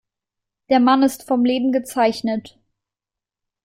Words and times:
Der 0.71 0.79
Mann 0.79 1.03
ist 1.03 1.27
vom 1.27 1.45
Leben 1.45 1.71
gezeichnet. 1.71 2.57